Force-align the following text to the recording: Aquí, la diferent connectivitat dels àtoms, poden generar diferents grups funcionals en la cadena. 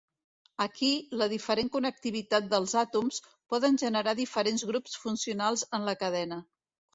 Aquí, 0.63 0.87
la 1.21 1.25
diferent 1.33 1.67
connectivitat 1.75 2.47
dels 2.53 2.73
àtoms, 2.83 3.19
poden 3.55 3.77
generar 3.83 4.17
diferents 4.21 4.65
grups 4.71 4.97
funcionals 5.05 5.67
en 5.81 5.87
la 5.93 5.97
cadena. 6.07 6.43